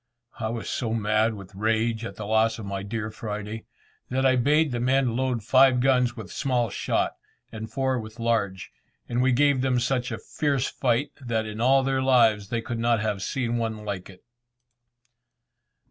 I 0.39 0.49
was 0.49 0.67
so 0.67 0.95
mad 0.95 1.35
with 1.35 1.53
rage 1.53 2.03
at 2.05 2.15
the 2.15 2.25
loss 2.25 2.57
of 2.57 2.65
my 2.65 2.81
dear 2.81 3.11
Friday, 3.11 3.65
that 4.09 4.25
I 4.25 4.35
bade 4.35 4.71
the 4.71 4.79
men 4.79 5.15
load 5.15 5.43
five 5.43 5.79
guns 5.79 6.17
with 6.17 6.31
small 6.31 6.71
shot, 6.71 7.11
and 7.51 7.71
four 7.71 7.99
with 7.99 8.17
large, 8.19 8.71
and 9.07 9.21
we 9.21 9.31
gave 9.31 9.61
them 9.61 9.79
such 9.79 10.11
a 10.11 10.17
fierce 10.17 10.67
fire 10.67 11.05
that 11.23 11.45
in 11.45 11.61
all 11.61 11.83
their 11.83 12.01
lives 12.01 12.49
they 12.49 12.63
could 12.63 12.79
not 12.79 12.99
have 12.99 13.21
seen 13.21 13.57
one 13.57 13.85
like 13.85 14.09
it. 14.09 14.23